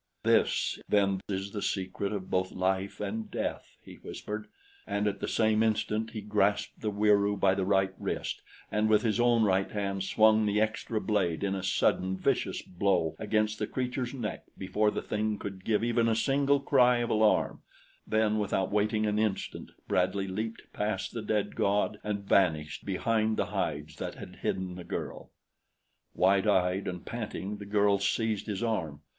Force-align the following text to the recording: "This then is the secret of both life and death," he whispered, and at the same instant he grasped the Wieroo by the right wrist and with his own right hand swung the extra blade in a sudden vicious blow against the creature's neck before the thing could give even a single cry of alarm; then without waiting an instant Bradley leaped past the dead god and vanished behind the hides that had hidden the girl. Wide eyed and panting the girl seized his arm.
"This 0.23 0.79
then 0.89 1.21
is 1.29 1.51
the 1.51 1.61
secret 1.61 2.11
of 2.11 2.31
both 2.31 2.51
life 2.51 2.99
and 2.99 3.29
death," 3.29 3.77
he 3.83 3.97
whispered, 3.97 4.47
and 4.87 5.05
at 5.07 5.19
the 5.19 5.27
same 5.27 5.61
instant 5.61 6.09
he 6.09 6.21
grasped 6.21 6.81
the 6.81 6.89
Wieroo 6.89 7.37
by 7.39 7.53
the 7.53 7.65
right 7.67 7.93
wrist 7.99 8.41
and 8.71 8.89
with 8.89 9.03
his 9.03 9.19
own 9.19 9.43
right 9.43 9.69
hand 9.69 10.03
swung 10.03 10.47
the 10.47 10.59
extra 10.59 10.99
blade 10.99 11.43
in 11.43 11.53
a 11.53 11.61
sudden 11.61 12.17
vicious 12.17 12.63
blow 12.63 13.15
against 13.19 13.59
the 13.59 13.67
creature's 13.67 14.11
neck 14.11 14.45
before 14.57 14.89
the 14.89 15.03
thing 15.03 15.37
could 15.37 15.63
give 15.63 15.83
even 15.83 16.07
a 16.07 16.15
single 16.15 16.59
cry 16.59 16.97
of 16.97 17.11
alarm; 17.11 17.61
then 18.07 18.39
without 18.39 18.71
waiting 18.71 19.05
an 19.05 19.19
instant 19.19 19.69
Bradley 19.87 20.27
leaped 20.27 20.63
past 20.73 21.13
the 21.13 21.21
dead 21.21 21.55
god 21.55 21.99
and 22.03 22.23
vanished 22.27 22.85
behind 22.87 23.37
the 23.37 23.45
hides 23.53 23.97
that 23.97 24.15
had 24.15 24.37
hidden 24.37 24.77
the 24.77 24.83
girl. 24.83 25.29
Wide 26.15 26.47
eyed 26.47 26.87
and 26.87 27.05
panting 27.05 27.57
the 27.57 27.67
girl 27.67 27.99
seized 27.99 28.47
his 28.47 28.63
arm. 28.63 29.01